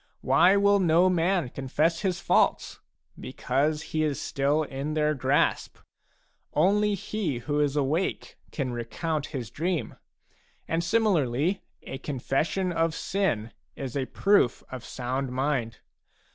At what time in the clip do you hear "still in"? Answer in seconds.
4.19-4.95